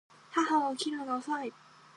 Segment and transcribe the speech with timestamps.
[0.31, 1.53] 母は起きるのが遅い